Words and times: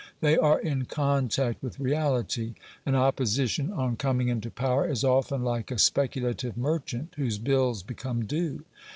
They 0.19 0.35
are 0.35 0.59
in 0.59 0.85
contact 0.85 1.61
with 1.61 1.79
reality. 1.79 2.55
An 2.87 2.95
Opposition, 2.95 3.71
on 3.71 3.97
coming 3.97 4.29
into 4.29 4.49
power, 4.49 4.89
is 4.89 5.03
often 5.03 5.43
like 5.43 5.69
a 5.69 5.77
speculative 5.77 6.57
merchant 6.57 7.13
whose 7.17 7.37
bills 7.37 7.83
become 7.83 8.25
due. 8.25 8.63